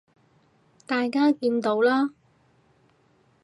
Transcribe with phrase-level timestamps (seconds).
[0.87, 2.09] 大家見到啦